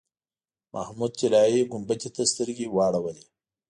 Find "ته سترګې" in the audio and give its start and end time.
2.15-2.65